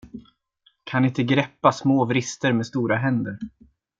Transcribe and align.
Kan 0.83 1.05
inte 1.05 1.23
greppa 1.23 1.71
små 1.71 2.05
vrister 2.05 2.53
med 2.53 2.65
stora 2.67 2.95
händer! 2.97 3.37